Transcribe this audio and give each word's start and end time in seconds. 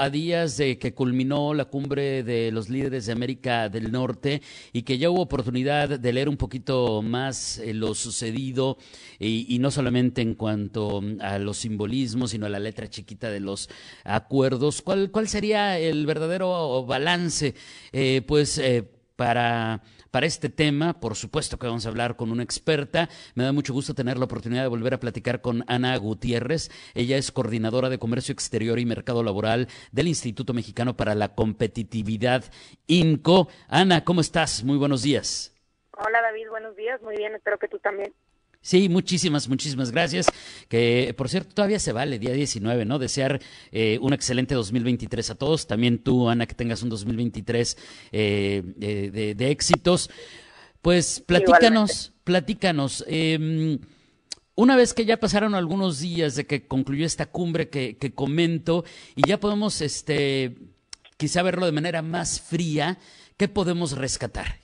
a 0.00 0.08
días 0.08 0.56
de 0.56 0.78
que 0.78 0.94
culminó 0.94 1.52
la 1.52 1.66
cumbre 1.66 2.22
de 2.22 2.50
los 2.52 2.70
líderes 2.70 3.04
de 3.04 3.12
América 3.12 3.68
del 3.68 3.92
Norte 3.92 4.40
y 4.72 4.82
que 4.82 4.96
ya 4.96 5.10
hubo 5.10 5.20
oportunidad 5.20 6.00
de 6.00 6.12
leer 6.14 6.30
un 6.30 6.38
poquito 6.38 7.02
más 7.02 7.58
eh, 7.58 7.74
lo 7.74 7.94
sucedido 7.94 8.78
y, 9.18 9.58
no 9.58 9.70
solamente 9.70 10.22
en 10.22 10.34
cuanto 10.34 11.02
a 11.20 11.38
los 11.38 11.58
simbolismos, 11.58 12.30
sino 12.30 12.46
a 12.46 12.48
la 12.48 12.58
letra 12.58 12.88
chiquita 12.88 13.30
de 13.30 13.40
los 13.40 13.68
acuerdos. 14.04 14.80
¿Cuál, 14.80 15.10
cuál 15.10 15.28
sería 15.28 15.78
el 15.78 16.06
verdadero 16.06 16.86
balance? 16.86 17.54
Eh, 17.92 18.22
pues 18.26 18.56
eh, 18.56 18.88
para 19.20 19.82
para 20.10 20.24
este 20.24 20.48
tema. 20.48 20.98
Por 20.98 21.14
supuesto 21.14 21.58
que 21.58 21.66
vamos 21.66 21.84
a 21.84 21.90
hablar 21.90 22.16
con 22.16 22.32
una 22.32 22.42
experta. 22.42 23.10
Me 23.34 23.44
da 23.44 23.52
mucho 23.52 23.74
gusto 23.74 23.94
tener 23.94 24.16
la 24.16 24.24
oportunidad 24.24 24.62
de 24.62 24.68
volver 24.68 24.94
a 24.94 24.98
platicar 24.98 25.42
con 25.42 25.62
Ana 25.66 25.94
Gutiérrez. 25.98 26.70
Ella 26.94 27.18
es 27.18 27.30
coordinadora 27.30 27.90
de 27.90 27.98
Comercio 27.98 28.32
Exterior 28.32 28.78
y 28.78 28.86
Mercado 28.86 29.22
Laboral 29.22 29.68
del 29.92 30.08
Instituto 30.08 30.54
Mexicano 30.54 30.96
para 30.96 31.14
la 31.14 31.34
Competitividad, 31.34 32.44
INCO. 32.86 33.48
Ana, 33.68 34.04
¿cómo 34.04 34.22
estás? 34.22 34.64
Muy 34.64 34.78
buenos 34.78 35.02
días. 35.02 35.54
Hola 35.92 36.22
David, 36.22 36.48
buenos 36.48 36.74
días. 36.76 37.02
Muy 37.02 37.16
bien, 37.16 37.34
espero 37.34 37.58
que 37.58 37.68
tú 37.68 37.78
también. 37.78 38.14
Sí, 38.62 38.90
muchísimas, 38.90 39.48
muchísimas 39.48 39.90
gracias. 39.90 40.26
Que, 40.68 41.14
por 41.16 41.28
cierto, 41.28 41.54
todavía 41.54 41.78
se 41.78 41.92
vale, 41.92 42.18
día 42.18 42.32
19, 42.32 42.84
¿no? 42.84 42.98
Desear 42.98 43.40
eh, 43.72 43.98
un 44.02 44.12
excelente 44.12 44.54
2023 44.54 45.30
a 45.30 45.34
todos. 45.34 45.66
También 45.66 45.98
tú, 45.98 46.28
Ana, 46.28 46.46
que 46.46 46.54
tengas 46.54 46.82
un 46.82 46.90
2023 46.90 47.78
eh, 48.12 48.62
de, 48.76 49.34
de, 49.34 49.50
éxitos. 49.50 50.10
Pues 50.82 51.20
platícanos, 51.20 52.12
platícanos. 52.24 53.04
Eh, 53.08 53.78
una 54.60 54.76
vez 54.76 54.92
que 54.92 55.06
ya 55.06 55.18
pasaron 55.18 55.54
algunos 55.54 56.00
días 56.00 56.36
de 56.36 56.46
que 56.46 56.66
concluyó 56.66 57.06
esta 57.06 57.24
cumbre 57.24 57.70
que, 57.70 57.96
que 57.96 58.12
comento 58.12 58.84
y 59.16 59.26
ya 59.26 59.40
podemos, 59.40 59.80
este, 59.80 60.54
quizá 61.16 61.42
verlo 61.42 61.64
de 61.64 61.72
manera 61.72 62.02
más 62.02 62.42
fría, 62.42 62.98
¿qué 63.38 63.48
podemos 63.48 63.92
rescatar? 63.92 64.59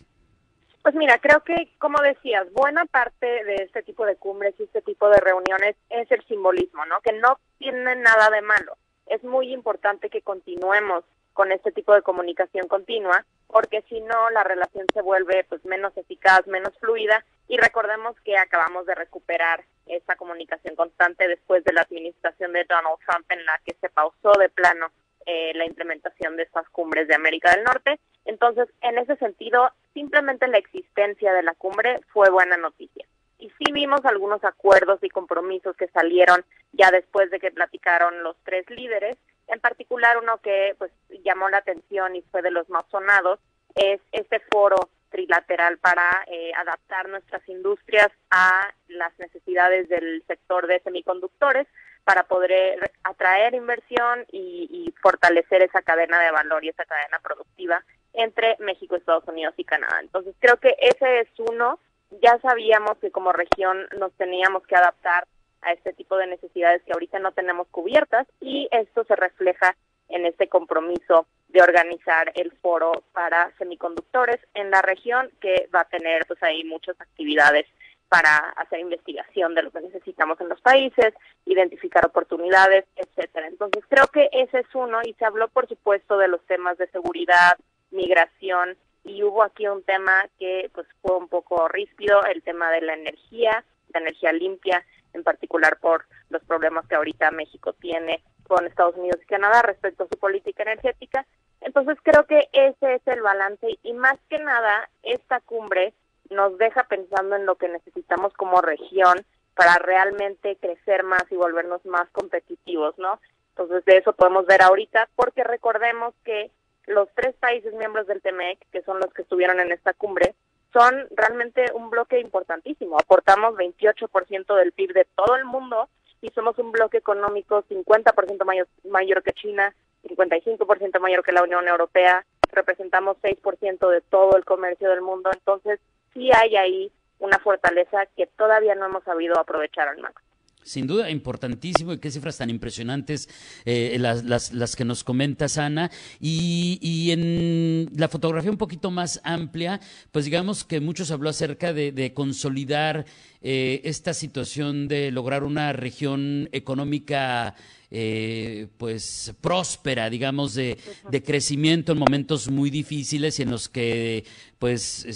Pues 0.87 0.95
mira, 0.95 1.19
creo 1.19 1.41
que, 1.42 1.73
como 1.81 2.01
decías, 2.01 2.47
buena 2.53 2.84
parte 2.84 3.27
de 3.27 3.56
este 3.56 3.83
tipo 3.83 4.06
de 4.06 4.15
cumbres 4.15 4.55
y 4.56 4.62
este 4.62 4.83
tipo 4.83 5.09
de 5.09 5.19
reuniones 5.19 5.75
es 5.91 6.09
el 6.12 6.25
simbolismo, 6.29 6.87
¿no? 6.87 7.01
Que 7.01 7.12
no 7.12 7.41
tiene 7.59 7.97
nada 7.97 8.31
de 8.31 8.41
malo. 8.41 8.77
Es 9.07 9.25
muy 9.25 9.53
importante 9.53 10.11
que 10.11 10.23
continuemos 10.23 11.03
con 11.33 11.51
este 11.51 11.73
tipo 11.73 11.92
de 11.92 12.03
comunicación 12.03 12.69
continua, 12.69 13.27
porque 13.48 13.83
si 13.89 14.01
no 14.01 14.31
la 14.31 14.45
relación 14.45 14.87
se 14.95 15.03
vuelve 15.03 15.42
pues 15.48 15.64
menos 15.64 15.97
eficaz, 15.97 16.47
menos 16.47 16.79
fluida 16.79 17.25
y 17.48 17.57
recordemos 17.57 18.14
que 18.20 18.39
acabamos 18.39 18.87
de 18.87 18.95
recuperar 18.95 19.64
esta 19.87 20.14
comunicación 20.14 20.77
constante 20.77 21.27
después 21.27 21.64
de 21.64 21.73
la 21.73 21.81
administración 21.81 22.53
de 22.53 22.62
Donald 22.62 22.98
Trump 23.05 23.29
en 23.33 23.45
la 23.45 23.61
que 23.64 23.75
se 23.81 23.89
pausó 23.89 24.34
de 24.39 24.51
plano 24.51 24.92
eh, 25.27 25.51
la 25.57 25.67
implementación 25.67 26.37
de 26.37 26.45
estas 26.45 26.69
cumbres 26.69 27.09
de 27.09 27.17
América 27.17 27.51
del 27.51 27.64
Norte. 27.64 27.98
Entonces, 28.27 28.69
en 28.83 28.99
ese 28.99 29.17
sentido, 29.17 29.71
simplemente 29.95 30.47
la 30.49 30.59
existencia 30.59 31.33
de 31.33 31.43
la 31.43 31.55
cumbre 31.55 32.01
fue 32.13 32.29
buena 32.31 32.57
noticia. 32.57 33.07
Y 33.39 33.51
sí 33.51 33.73
vimos 33.73 34.05
algunos 34.05 34.43
acuerdos 34.45 34.99
y 35.03 35.09
compromisos 35.09 35.77
que 35.77 35.89
salieron 35.89 36.45
ya 36.73 36.91
después 36.91 37.31
de 37.31 37.39
que 37.39 37.51
platicaron 37.51 38.23
los 38.23 38.37
tres 38.45 38.69
líderes. 38.69 39.17
En 39.49 39.61
particular, 39.61 40.19
uno 40.19 40.39
que 40.39 40.75
pues 40.79 40.91
llamó 41.25 41.49
la 41.49 41.59
atención 41.59 42.17
y 42.17 42.23
fue 42.23 42.43
de 42.43 42.51
los 42.51 42.69
más 42.69 42.85
sonados 42.91 43.39
es 43.77 44.01
este 44.11 44.41
foro 44.51 44.89
trilateral 45.11 45.79
para 45.79 46.25
eh, 46.27 46.51
adaptar 46.57 47.09
nuestras 47.09 47.47
industrias 47.49 48.09
a 48.31 48.73
las 48.89 49.17
necesidades 49.19 49.89
del 49.89 50.25
sector 50.27 50.67
de 50.67 50.81
semiconductores 50.81 51.67
para 52.05 52.25
poder 52.25 52.92
atraer 53.03 53.55
inversión 53.55 54.25
y, 54.33 54.92
fortalecer 55.03 55.63
esa 55.63 55.83
cadena 55.83 56.19
de 56.19 56.33
valor 56.33 56.65
y 56.65 56.69
esa 56.69 56.85
cadena 56.85 57.20
productiva 57.23 57.85
entre 58.17 58.57
México, 58.59 58.97
Estados 58.97 59.27
Unidos 59.29 59.55
y 59.57 59.65
Canadá. 59.65 60.01
Entonces 60.01 60.35
creo 60.39 60.57
que 60.57 60.75
ese 60.81 61.21
es 61.21 61.29
uno. 61.39 61.79
Ya 62.23 62.39
sabíamos 62.41 62.99
que 62.99 63.11
como 63.11 63.33
región 63.33 63.87
nos 63.99 64.13
teníamos 64.15 64.67
que 64.67 64.77
adaptar 64.77 65.27
a 65.63 65.73
este 65.73 65.93
tipo 65.93 66.17
de 66.17 66.27
necesidades 66.27 66.83
que 66.83 66.93
ahorita 66.93 67.19
no 67.19 67.33
tenemos 67.33 67.67
cubiertas 67.69 68.27
y 68.41 68.69
esto 68.71 69.05
se 69.05 69.17
refleja 69.17 69.77
en 70.09 70.25
este 70.25 70.49
compromiso 70.49 71.27
de 71.49 71.63
organizar 71.63 72.33
el 72.35 72.53
foro 72.63 73.03
para 73.13 73.53
semiconductores 73.59 74.39
en 74.55 74.71
la 74.71 74.83
región 74.83 75.31
que 75.41 75.69
va 75.75 75.81
a 75.81 75.89
tener 75.89 76.25
pues 76.27 76.43
ahí 76.43 76.65
muchas 76.65 77.01
actividades 77.01 77.67
para 78.09 78.37
hacer 78.57 78.79
investigación 78.79 79.55
de 79.55 79.63
lo 79.63 79.71
que 79.73 79.81
necesitamos 79.81 80.41
en 80.41 80.48
los 80.48 80.61
países, 80.61 81.13
identificar 81.45 82.07
oportunidades, 82.07 82.85
etcétera. 82.95 83.48
Entonces 83.48 83.83
creo 83.89 84.07
que 84.07 84.29
ese 84.33 84.61
es 84.61 84.75
uno 84.75 85.01
y 85.05 85.15
se 85.15 85.25
habló 85.25 85.48
por 85.48 85.69
supuesto 85.69 86.17
de 86.17 86.29
los 86.29 86.45
temas 86.47 86.79
de 86.79 86.87
seguridad, 86.89 87.57
migración 87.96 88.77
y 89.05 89.23
hubo 89.23 89.42
aquí 89.42 89.67
un 89.67 89.83
tema 89.83 90.29
que 90.39 90.70
pues 90.74 90.86
fue 91.01 91.17
un 91.17 91.29
poco 91.29 91.68
ríspido, 91.68 92.24
el 92.24 92.42
tema 92.42 92.70
de 92.70 92.83
la 92.83 92.95
energía, 92.95 93.64
la 93.92 94.01
energía 94.01 94.33
limpia, 94.33 94.84
en 95.12 95.23
particular 95.23 95.79
por 95.80 96.06
los 96.29 96.42
problemas 96.45 96.86
que 96.86 96.96
ahorita 96.96 97.30
México 97.30 97.73
tiene 97.73 98.23
con 98.46 98.67
Estados 98.67 98.96
Unidos 98.96 99.20
y 99.23 99.27
Canadá 99.27 99.62
respecto 99.62 100.05
a 100.05 100.08
su 100.08 100.18
política 100.18 100.62
energética. 100.62 101.27
Entonces 101.61 101.96
creo 102.02 102.27
que 102.27 102.48
ese 102.52 102.95
es 102.95 103.02
el 103.06 103.23
balance 103.23 103.79
y 103.83 103.92
más 103.95 104.18
que 104.29 104.39
nada 104.39 104.89
esta 105.02 105.40
cumbre 105.40 105.95
nos 106.30 106.58
deja 106.58 106.85
pensando 106.85 107.36
en 107.36 107.46
lo 107.46 107.56
que 107.56 107.68
necesitamos 107.68 108.33
como 108.35 108.61
región 108.61 109.24
para 109.55 109.79
realmente 109.79 110.56
crecer 110.56 111.02
más 111.02 111.24
y 111.30 111.36
volvernos 111.36 111.85
más 111.86 112.08
competitivos, 112.11 112.96
¿no? 112.98 113.20
Entonces 113.51 113.85
de 113.86 113.96
eso 113.98 114.12
podemos 114.12 114.45
ver 114.46 114.62
ahorita, 114.62 115.08
porque 115.17 115.42
recordemos 115.42 116.14
que 116.24 116.51
los 116.86 117.08
tres 117.14 117.35
países 117.36 117.73
miembros 117.74 118.07
del 118.07 118.23
TMEC, 118.23 118.58
que 118.70 118.83
son 118.83 119.01
los 119.01 119.13
que 119.13 119.23
estuvieron 119.23 119.61
en 119.61 119.73
esta 119.73 119.92
cumbre, 119.92 120.35
son 120.73 121.07
realmente 121.11 121.67
un 121.74 121.91
bloque 121.91 122.20
importantísimo. 122.20 122.98
Aportamos 122.98 123.55
28% 123.55 124.55
del 124.57 124.73
PIB 124.73 124.92
de 124.92 125.07
todo 125.17 125.36
el 125.36 125.45
mundo 125.45 125.89
y 126.20 126.29
somos 126.30 126.58
un 126.58 126.73
bloque 126.73 126.98
económico 126.98 127.64
50% 127.64 128.44
mayor, 128.44 128.69
mayor 128.85 129.23
que 129.23 129.32
China, 129.32 129.75
55% 130.05 131.00
mayor 131.00 131.23
que 131.23 131.32
la 131.32 131.43
Unión 131.43 131.67
Europea, 131.67 132.25
representamos 132.52 133.17
6% 133.23 133.88
de 133.91 134.00
todo 134.03 134.37
el 134.37 134.44
comercio 134.44 134.91
del 134.91 135.03
mundo. 135.03 135.31
Entonces, 135.32 135.81
sí 136.12 136.31
hay 136.35 136.56
ahí 136.56 136.93
una 137.19 137.38
fortaleza 137.38 138.06
que 138.17 138.26
todavía 138.26 138.75
no 138.75 138.87
hemos 138.87 139.05
sabido 139.05 139.38
aprovechar 139.38 139.88
al 139.88 139.99
máximo. 139.99 140.25
Sin 140.67 140.88
duda, 140.88 141.11
importantísimo 141.11 141.93
y 141.93 141.99
qué 141.99 142.11
cifras 142.11 142.38
tan 142.38 142.50
impresionantes 142.50 143.29
eh, 143.65 143.97
las, 144.00 144.25
las, 144.25 144.53
las, 144.53 144.75
que 144.75 144.85
nos 144.85 145.05
comentas, 145.05 145.59
Ana. 145.59 145.93
Y, 146.21 146.81
y, 146.82 147.12
en 147.12 147.88
la 147.94 148.09
fotografía 148.09 148.50
un 148.50 148.56
poquito 148.56 148.91
más 148.91 149.21
amplia, 149.23 149.81
pues 150.11 150.25
digamos 150.25 150.65
que 150.65 150.81
muchos 150.81 151.12
habló 151.12 151.31
acerca 151.31 151.73
de, 151.73 151.93
de 151.93 152.12
consolidar 152.15 153.06
eh, 153.43 153.81
esta 153.85 154.12
situación 154.12 154.88
de 154.88 155.12
lograr 155.12 155.44
una 155.44 155.73
región 155.73 156.49
económica 156.50 157.55
eh, 157.91 158.69
pues 158.79 159.35
próspera, 159.41 160.11
digamos, 160.11 160.55
de, 160.55 160.79
de, 161.11 161.23
crecimiento 161.23 161.93
en 161.93 161.99
momentos 161.99 162.50
muy 162.50 162.70
difíciles 162.70 163.38
y 163.38 163.43
en 163.43 163.50
los 163.50 163.69
que 163.69 164.25
pues, 164.58 165.06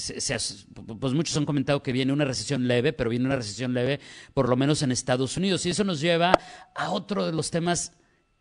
pues 1.01 1.13
muchos 1.13 1.37
han 1.37 1.47
comentado 1.47 1.83
que 1.83 1.93
viene 1.93 2.13
una 2.13 2.25
recesión 2.25 2.69
leve, 2.69 2.93
pero 2.93 3.11
viene 3.11 3.27
una 3.27 3.37
recesión 3.37 3.75
leve 3.75 4.01
por 4.35 4.49
lo 4.49 4.57
menos 4.57 4.83
en 4.83 4.93
Estados 4.93 5.37
Unidos. 5.37 5.67
Y 5.67 5.71
eso 5.71 5.85
nos 5.85 6.01
lleva 6.01 6.33
a 6.75 6.91
otro 6.91 7.27
de 7.27 7.33
los 7.33 7.51
temas 7.51 7.93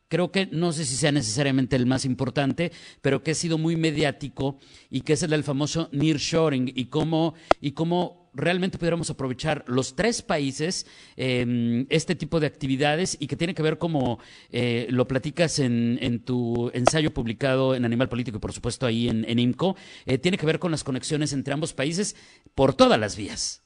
creo 0.10 0.32
que 0.32 0.48
no 0.52 0.74
sé 0.74 0.84
si 0.84 0.96
sea 0.96 1.12
necesariamente 1.12 1.76
el 1.76 1.86
más 1.86 2.04
importante, 2.04 2.72
pero 3.02 3.24
que 3.24 3.32
ha 3.32 3.36
sido 3.36 3.58
muy 3.58 3.78
mediático 3.78 4.58
y 4.90 5.02
que 5.02 5.14
es 5.14 5.24
el 5.24 5.30
del 5.30 5.44
famoso 5.44 5.88
nearshoring 5.94 6.72
y 6.76 6.86
cómo 6.86 7.36
y 7.62 7.72
cómo 7.72 8.19
realmente 8.34 8.78
pudiéramos 8.78 9.10
aprovechar 9.10 9.64
los 9.68 9.96
tres 9.96 10.22
países 10.22 10.86
em, 11.18 11.86
este 11.90 12.16
tipo 12.16 12.40
de 12.40 12.48
actividades 12.48 13.18
y 13.20 13.28
que 13.28 13.36
tiene 13.36 13.54
que 13.54 13.64
ver 13.64 13.78
como 13.78 14.20
eh, 14.52 14.88
lo 14.90 15.08
platicas 15.08 15.60
en, 15.60 15.98
en, 16.02 16.24
tu 16.24 16.72
ensayo 16.74 17.14
publicado 17.14 17.76
en 17.76 17.86
Animal 17.86 18.10
Político 18.10 18.38
y 18.38 18.42
por 18.42 18.54
supuesto 18.54 18.86
ahí 18.86 19.10
en, 19.10 19.26
en 19.28 19.40
IMCO, 19.40 19.76
eh, 20.06 20.18
tiene 20.18 20.38
que 20.38 20.46
ver 20.46 20.60
con 20.60 20.72
las 20.72 20.84
conexiones 20.84 21.34
entre 21.34 21.54
ambos 21.54 21.74
países 21.74 22.16
por 22.56 22.74
todas 22.74 23.00
las 23.00 23.16
vías. 23.16 23.64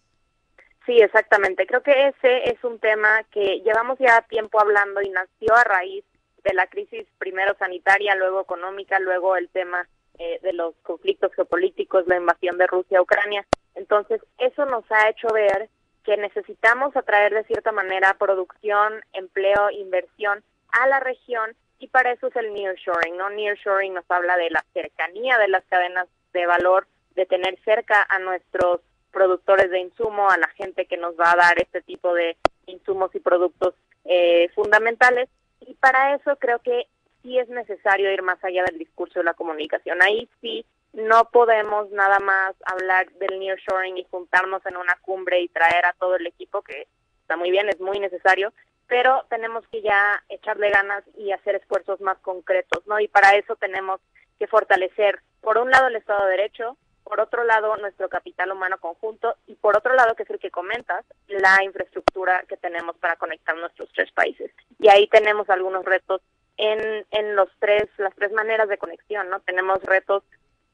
Sí, 0.86 0.98
exactamente. 1.00 1.66
Creo 1.66 1.82
que 1.82 2.10
ese 2.10 2.50
es 2.50 2.64
un 2.64 2.80
tema 2.80 3.24
que 3.32 3.62
llevamos 3.62 3.98
ya 4.00 4.22
tiempo 4.24 4.60
hablando 4.60 5.02
y 5.02 5.10
nació 5.10 5.56
a 5.56 5.64
raíz 5.64 6.04
de 6.44 6.54
la 6.54 6.68
crisis 6.68 7.08
primero 7.18 7.56
sanitaria, 7.58 8.16
luego 8.16 8.42
económica, 8.42 9.00
luego 9.00 9.38
el 9.38 9.50
tema 9.50 9.88
eh, 10.20 10.40
de 10.44 10.54
los 10.54 10.76
conflictos 10.84 11.34
geopolíticos, 11.34 12.06
la 12.08 12.18
invasión 12.18 12.58
de 12.58 12.68
Rusia 12.68 13.00
a 13.00 13.02
Ucrania. 13.02 13.46
Entonces, 13.76 14.22
eso 14.38 14.66
nos 14.66 14.84
ha 14.92 15.10
hecho 15.10 15.28
ver 15.34 15.70
que 16.04 16.18
necesitamos 16.18 16.96
atraer 16.96 17.34
de 17.34 17.46
cierta 17.46 17.72
manera 17.72 18.16
producción, 18.16 19.02
empleo, 19.14 19.72
inversión 19.72 20.44
a 20.70 20.88
la 20.88 21.00
región 21.00 21.56
y 21.80 21.88
para 21.88 22.12
eso 22.12 22.28
es 22.28 22.36
el 22.36 22.54
nearshoring, 22.54 23.18
¿no? 23.18 23.30
Nearshoring 23.30 23.94
nos 23.94 24.10
habla 24.10 24.38
de 24.38 24.50
la 24.50 24.64
cercanía 24.74 25.38
de 25.38 25.48
las 25.50 25.64
cadenas 25.66 26.08
de 26.34 26.46
valor, 26.46 26.88
de 27.16 27.26
tener 27.26 27.60
cerca 27.64 28.06
a 28.10 28.20
nuestros 28.20 28.82
productores 29.12 29.70
de 29.70 29.80
insumo, 29.80 30.30
a 30.30 30.38
la 30.38 30.48
gente 30.50 30.86
que 30.86 30.98
nos 30.98 31.16
va 31.20 31.32
a 31.32 31.36
dar 31.36 31.62
este 31.62 31.82
tipo 31.82 32.14
de 32.14 32.36
insumos 32.66 33.14
y 33.14 33.20
productos 33.20 33.76
eh, 34.06 34.50
fundamentales. 34.56 35.30
Y 35.62 35.74
para 35.76 36.16
eso 36.16 36.36
creo 36.38 36.60
que 36.60 36.88
sí 37.22 37.38
es 37.38 37.48
necesario 37.50 38.12
ir 38.12 38.22
más 38.22 38.44
allá 38.44 38.64
del 38.64 38.80
discurso 38.80 39.20
de 39.20 39.26
la 39.26 39.34
comunicación. 39.34 40.02
Ahí 40.02 40.30
sí 40.42 40.66
no 40.94 41.30
podemos 41.32 41.90
nada 41.92 42.20
más 42.20 42.56
hablar 42.66 43.12
del 43.14 43.40
nearshoring 43.40 43.98
y 43.98 44.06
juntarnos 44.10 44.66
en 44.66 44.78
una 44.78 44.96
cumbre 45.02 45.42
y 45.42 45.50
traer 45.50 45.86
a 45.86 45.94
todo 45.94 46.16
el 46.16 46.28
equipo, 46.28 46.62
que 46.62 46.88
está 47.22 47.36
muy 47.36 47.52
bien, 47.52 47.68
es 47.70 47.80
muy 47.80 48.00
necesario, 48.00 48.54
pero 48.88 49.26
tenemos 49.30 49.68
que 49.70 49.82
ya 49.82 50.24
echarle 50.30 50.70
ganas 50.70 51.04
y 51.18 51.32
hacer 51.32 51.56
esfuerzos 51.56 52.00
más 52.02 52.18
concretos, 52.20 52.86
¿no? 52.86 53.00
Y 53.00 53.08
para 53.08 53.36
eso 53.36 53.56
tenemos 53.56 54.00
que 54.38 54.48
fortalecer, 54.48 55.20
por 55.42 55.58
un 55.58 55.72
lado, 55.72 55.88
el 55.88 55.96
Estado 55.96 56.26
de 56.26 56.32
Derecho, 56.32 56.78
por 57.04 57.20
otro 57.20 57.44
lado, 57.44 57.76
nuestro 57.78 58.08
capital 58.08 58.52
humano 58.52 58.78
conjunto 58.80 59.36
y 59.48 59.56
por 59.56 59.76
otro 59.76 59.94
lado, 59.94 60.16
que 60.16 60.24
es 60.24 60.30
el 60.30 60.40
que 60.40 60.52
comentas, 60.52 61.06
la 61.28 61.64
infraestructura 61.64 62.44
que 62.48 62.56
tenemos 62.56 62.96
para 62.98 63.16
conectar 63.18 63.58
nuestros 63.58 63.90
tres 63.94 64.12
países. 64.12 64.52
Y 64.80 64.90
ahí 64.90 65.08
tenemos 65.08 65.50
algunos 65.50 65.84
retos 65.84 66.22
en, 66.58 67.06
en 67.12 67.36
los 67.36 67.50
tres, 67.60 67.90
las 67.98 68.16
tres 68.16 68.32
maneras 68.32 68.70
de 68.70 68.78
conexión, 68.78 69.30
¿no? 69.30 69.42
Tenemos 69.42 69.84
retos 69.84 70.24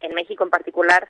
en 0.01 0.13
México 0.13 0.44
en 0.44 0.50
particular 0.50 1.10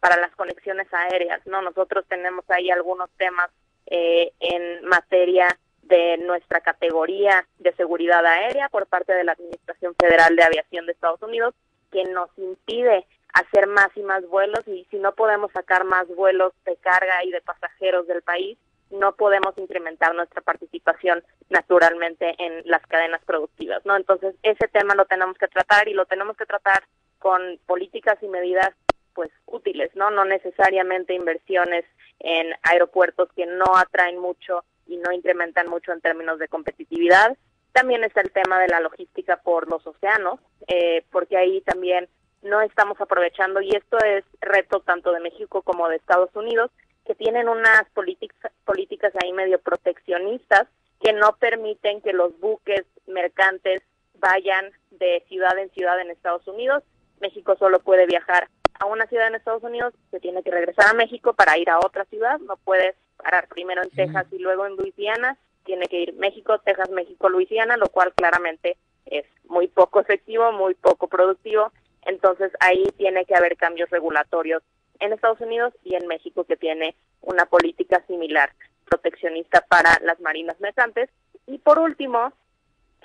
para 0.00 0.16
las 0.16 0.34
conexiones 0.34 0.86
aéreas, 0.92 1.46
¿no? 1.46 1.60
Nosotros 1.60 2.06
tenemos 2.08 2.44
ahí 2.48 2.70
algunos 2.70 3.10
temas 3.18 3.50
eh, 3.86 4.32
en 4.40 4.86
materia 4.86 5.48
de 5.82 6.16
nuestra 6.18 6.60
categoría 6.60 7.46
de 7.58 7.74
seguridad 7.74 8.24
aérea 8.24 8.70
por 8.70 8.86
parte 8.86 9.12
de 9.12 9.24
la 9.24 9.32
Administración 9.32 9.94
Federal 10.00 10.34
de 10.36 10.44
Aviación 10.44 10.86
de 10.86 10.92
Estados 10.92 11.22
Unidos 11.22 11.54
que 11.92 12.04
nos 12.04 12.30
impide 12.38 13.06
hacer 13.34 13.66
más 13.66 13.88
y 13.94 14.02
más 14.02 14.26
vuelos 14.28 14.66
y 14.66 14.86
si 14.90 14.96
no 14.96 15.12
podemos 15.14 15.52
sacar 15.52 15.84
más 15.84 16.08
vuelos 16.08 16.52
de 16.64 16.76
carga 16.76 17.22
y 17.24 17.30
de 17.30 17.42
pasajeros 17.42 18.06
del 18.06 18.22
país, 18.22 18.56
no 18.98 19.14
podemos 19.14 19.56
incrementar 19.58 20.14
nuestra 20.14 20.40
participación 20.40 21.22
naturalmente 21.50 22.34
en 22.38 22.62
las 22.64 22.84
cadenas 22.86 23.22
productivas, 23.24 23.84
¿no? 23.84 23.96
Entonces, 23.96 24.34
ese 24.42 24.68
tema 24.68 24.94
lo 24.94 25.04
tenemos 25.04 25.36
que 25.38 25.48
tratar 25.48 25.88
y 25.88 25.94
lo 25.94 26.06
tenemos 26.06 26.36
que 26.36 26.46
tratar 26.46 26.84
con 27.18 27.58
políticas 27.66 28.18
y 28.22 28.28
medidas 28.28 28.70
pues 29.14 29.30
útiles, 29.46 29.90
¿no? 29.94 30.10
No 30.10 30.24
necesariamente 30.24 31.14
inversiones 31.14 31.84
en 32.20 32.52
aeropuertos 32.62 33.28
que 33.34 33.46
no 33.46 33.76
atraen 33.76 34.18
mucho 34.18 34.64
y 34.86 34.96
no 34.96 35.12
incrementan 35.12 35.68
mucho 35.68 35.92
en 35.92 36.00
términos 36.00 36.38
de 36.38 36.48
competitividad. 36.48 37.36
También 37.72 38.04
está 38.04 38.20
el 38.20 38.30
tema 38.30 38.60
de 38.60 38.68
la 38.68 38.80
logística 38.80 39.36
por 39.38 39.68
los 39.68 39.86
océanos, 39.86 40.40
eh, 40.68 41.04
porque 41.10 41.36
ahí 41.36 41.60
también 41.62 42.08
no 42.42 42.60
estamos 42.60 43.00
aprovechando, 43.00 43.60
y 43.60 43.70
esto 43.70 43.96
es 44.04 44.24
reto 44.40 44.80
tanto 44.80 45.12
de 45.12 45.20
México 45.20 45.62
como 45.62 45.88
de 45.88 45.96
Estados 45.96 46.30
Unidos, 46.34 46.70
que 47.06 47.14
tienen 47.14 47.48
unas 47.48 47.84
políticas, 47.94 48.52
políticas 48.64 49.12
ahí 49.22 49.32
medio 49.32 49.58
proteccionistas 49.60 50.66
que 51.00 51.12
no 51.12 51.36
permiten 51.36 52.00
que 52.00 52.12
los 52.12 52.38
buques 52.40 52.84
mercantes 53.06 53.82
vayan 54.14 54.72
de 54.92 55.22
ciudad 55.28 55.58
en 55.58 55.70
ciudad 55.70 56.00
en 56.00 56.10
Estados 56.10 56.46
Unidos. 56.48 56.82
México 57.20 57.56
solo 57.58 57.80
puede 57.80 58.06
viajar 58.06 58.48
a 58.80 58.86
una 58.86 59.06
ciudad 59.06 59.28
en 59.28 59.34
Estados 59.34 59.62
Unidos, 59.62 59.94
se 60.10 60.20
tiene 60.20 60.42
que 60.42 60.50
regresar 60.50 60.86
a 60.88 60.94
México 60.94 61.34
para 61.34 61.58
ir 61.58 61.70
a 61.70 61.78
otra 61.78 62.04
ciudad, 62.06 62.38
no 62.40 62.56
puede 62.56 62.94
parar 63.16 63.48
primero 63.48 63.82
en 63.82 63.90
Texas 63.90 64.26
y 64.32 64.38
luego 64.38 64.66
en 64.66 64.76
Luisiana, 64.76 65.36
tiene 65.64 65.86
que 65.86 66.00
ir 66.00 66.14
México, 66.14 66.58
Texas, 66.58 66.90
México, 66.90 67.28
Luisiana, 67.28 67.76
lo 67.76 67.88
cual 67.88 68.12
claramente 68.14 68.76
es 69.06 69.24
muy 69.44 69.68
poco 69.68 70.00
efectivo, 70.00 70.52
muy 70.52 70.74
poco 70.74 71.08
productivo. 71.08 71.72
Entonces 72.02 72.52
ahí 72.60 72.84
tiene 72.96 73.24
que 73.24 73.34
haber 73.34 73.56
cambios 73.56 73.90
regulatorios 73.90 74.62
en 75.00 75.12
Estados 75.12 75.40
Unidos 75.40 75.74
y 75.84 75.94
en 75.94 76.06
México 76.06 76.44
que 76.44 76.56
tiene 76.56 76.94
una 77.20 77.46
política 77.46 78.02
similar 78.06 78.52
proteccionista 78.84 79.62
para 79.62 79.98
las 80.02 80.20
marinas 80.20 80.60
mercantes. 80.60 81.10
Y 81.46 81.58
por 81.58 81.78
último, 81.78 82.32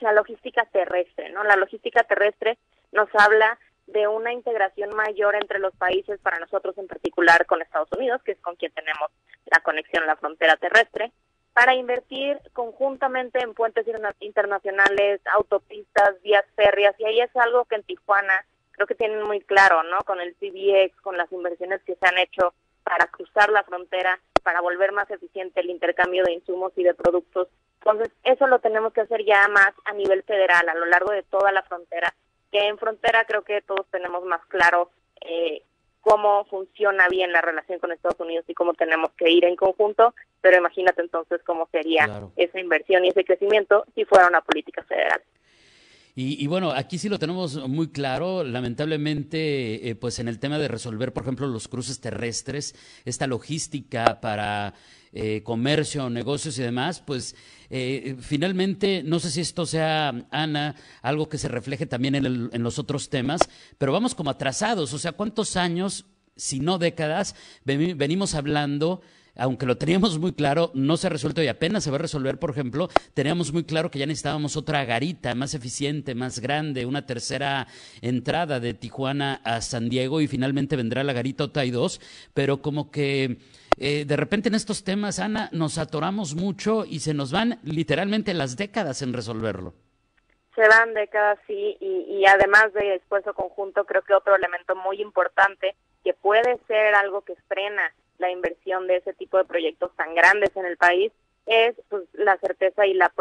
la 0.02 0.14
logística 0.14 0.66
terrestre, 0.66 1.30
¿no? 1.30 1.44
La 1.44 1.56
logística 1.56 2.04
terrestre 2.04 2.58
nos 2.92 3.10
habla 3.14 3.58
de 3.88 4.08
una 4.08 4.32
integración 4.32 4.96
mayor 4.96 5.36
entre 5.36 5.60
los 5.60 5.76
países, 5.76 6.20
para 6.20 6.40
nosotros 6.40 6.78
en 6.78 6.88
particular 6.88 7.46
con 7.46 7.62
Estados 7.62 7.92
Unidos, 7.98 8.22
que 8.24 8.34
es 8.34 8.40
con 8.40 8.56
quien 8.56 8.72
tenemos 8.72 9.12
la 9.46 9.60
conexión 9.62 10.06
la 10.06 10.16
frontera 10.16 10.58
terrestre, 10.58 11.12
para 11.54 11.74
invertir 11.74 12.40
conjuntamente 12.54 13.40
en 13.40 13.54
puentes 13.54 13.86
internacionales, 14.20 15.22
autopistas, 15.34 16.22
vías 16.22 16.46
férreas, 16.56 16.96
y 17.00 17.06
ahí 17.06 17.20
es 17.20 17.36
algo 17.36 17.66
que 17.66 17.76
en 17.76 17.84
Tijuana 17.84 18.46
creo 18.80 18.88
que 18.88 18.96
tienen 18.96 19.24
muy 19.24 19.42
claro, 19.42 19.84
¿no? 19.84 19.98
Con 20.06 20.22
el 20.22 20.36
CBX, 20.36 21.02
con 21.02 21.18
las 21.18 21.30
inversiones 21.34 21.84
que 21.84 21.96
se 21.96 22.08
han 22.08 22.18
hecho 22.18 22.54
para 22.86 23.08
cruzar 23.08 23.50
la 23.50 23.64
frontera, 23.64 24.18
para 24.42 24.62
volver 24.62 24.94
más 24.94 25.12
eficiente 25.12 25.60
el 25.60 25.70
intercambio 25.70 26.24
de 26.24 26.32
insumos 26.32 26.72
y 26.78 26.84
de 26.84 26.94
productos. 26.94 27.50
Entonces, 27.82 28.10
eso 28.24 28.48
lo 28.48 28.60
tenemos 28.60 28.94
que 28.94 29.02
hacer 29.02 29.26
ya 29.26 29.50
más 29.50 29.74
a 29.84 29.92
nivel 29.92 30.24
federal, 30.24 30.70
a 30.70 30.76
lo 30.76 30.86
largo 30.86 31.12
de 31.12 31.24
toda 31.24 31.52
la 31.52 31.62
frontera, 31.64 32.14
que 32.54 32.68
en 32.68 32.78
frontera 32.78 33.26
creo 33.26 33.44
que 33.44 33.62
todos 33.62 33.86
tenemos 33.92 34.24
más 34.24 34.46
claro 34.46 34.92
eh, 35.20 35.62
cómo 36.00 36.46
funciona 36.46 37.10
bien 37.10 37.34
la 37.34 37.42
relación 37.42 37.80
con 37.80 37.92
Estados 37.92 38.22
Unidos 38.22 38.46
y 38.48 38.54
cómo 38.54 38.76
tenemos 38.76 39.12
que 39.18 39.30
ir 39.30 39.44
en 39.44 39.58
conjunto, 39.58 40.16
pero 40.40 40.56
imagínate 40.56 41.02
entonces 41.02 41.42
cómo 41.46 41.68
sería 41.70 42.30
esa 42.38 42.60
inversión 42.62 43.04
y 43.04 43.10
ese 43.10 43.26
crecimiento 43.26 43.84
si 43.94 44.06
fuera 44.06 44.28
una 44.28 44.40
política 44.40 44.84
federal. 44.84 45.22
Y, 46.22 46.48
bueno, 46.48 46.72
aquí 46.72 46.98
sí 46.98 47.08
lo 47.08 47.18
tenemos 47.18 47.66
muy 47.70 47.88
claro. 47.92 48.44
Lamentablemente, 48.44 49.90
eh, 49.90 49.96
pues 49.96 50.20
en 50.20 50.28
el 50.28 50.38
tema 50.38 50.60
de 50.60 50.68
resolver, 50.68 51.14
por 51.14 51.24
ejemplo, 51.24 51.48
los 51.48 51.70
cruces 51.70 52.02
terrestres, 52.02 52.76
esta 53.06 53.26
logística 53.26 54.20
para 54.20 54.74
eh, 55.14 55.44
comercio, 55.44 56.10
negocios 56.10 56.60
y 56.60 56.64
demás, 56.64 57.00
pues 57.00 57.38
eh, 57.70 58.18
finalmente, 58.20 59.02
no 59.02 59.22
sé 59.22 59.32
si 59.32 59.40
esto 59.40 59.66
sea, 59.66 60.28
Ana, 60.30 60.76
algo 61.02 61.30
que 61.30 61.38
se 61.38 61.48
refleje 61.48 61.86
también 61.86 62.16
en, 62.16 62.50
en 62.52 62.64
los 62.64 62.80
otros 62.80 63.10
temas, 63.10 63.40
pero 63.78 63.94
vamos 63.94 64.14
como 64.14 64.30
atrasados. 64.30 64.94
O 64.94 65.00
sea, 65.00 65.14
¿cuántos 65.14 65.56
años, 65.56 66.06
si 66.36 66.60
no 66.60 66.80
décadas, 66.80 67.34
venimos 67.64 68.36
hablando 68.36 69.00
aunque 69.40 69.66
lo 69.66 69.78
teníamos 69.78 70.20
muy 70.20 70.34
claro, 70.34 70.72
no 70.74 70.98
se 70.98 71.08
ha 71.08 71.10
resuelto 71.10 71.42
y 71.42 71.48
apenas 71.48 71.84
se 71.84 71.92
va 71.92 71.96
a 71.96 72.00
resolver, 72.00 72.38
por 72.38 72.52
ejemplo, 72.52 72.90
teníamos 73.14 73.54
muy 73.54 73.64
claro 73.64 73.90
que 73.90 74.00
ya 74.00 74.06
necesitábamos 74.06 74.58
otra 74.58 74.86
garita 74.86 75.34
más 75.36 75.54
eficiente, 75.54 76.14
más 76.16 76.40
grande, 76.40 76.86
una 76.86 77.06
tercera 77.06 77.68
entrada 78.02 78.60
de 78.60 78.74
Tijuana 78.74 79.42
a 79.44 79.62
San 79.62 79.90
Diego 79.90 80.22
y 80.22 80.28
finalmente 80.28 80.76
vendrá 80.76 81.04
la 81.04 81.14
garita 81.14 81.46
OTAI 81.46 81.72
2, 81.72 82.30
pero 82.34 82.62
como 82.62 82.92
que 82.92 83.38
eh, 83.78 84.06
de 84.06 84.18
repente 84.18 84.50
en 84.50 84.56
estos 84.56 84.84
temas, 84.84 85.20
Ana, 85.20 85.50
nos 85.54 85.78
atoramos 85.78 86.36
mucho 86.36 86.86
y 86.86 87.00
se 87.00 87.14
nos 87.14 87.32
van 87.32 87.60
literalmente 87.64 88.34
las 88.34 88.58
décadas 88.58 89.02
en 89.02 89.14
resolverlo. 89.14 89.74
Se 90.56 90.68
van 90.68 90.94
décadas, 90.94 91.40
sí, 91.48 91.78
y, 91.80 92.18
y 92.20 92.26
además 92.26 92.74
de 92.74 92.96
esfuerzo 92.96 93.34
conjunto, 93.34 93.86
creo 93.86 94.02
que 94.02 94.14
otro 94.14 94.36
elemento 94.36 94.76
muy 94.76 95.02
importante 95.02 95.76
que 96.04 96.14
puede 96.14 96.58
ser 96.68 96.96
algo 96.96 97.22
que 97.22 97.36
frena 97.48 97.94
la 98.20 98.30
inversión 98.30 98.88
de 98.88 98.98
ese 98.98 99.14
tipo 99.14 99.38
de 99.38 99.46
proyectos 99.46 99.96
tan 99.96 100.14
grandes 100.14 100.56
en 100.56 100.66
el 100.66 100.78
país 100.78 101.12
es 101.46 101.76
pues, 101.90 102.04
la 102.14 102.38
certeza 102.38 102.86
y 102.86 102.94
la, 102.94 103.12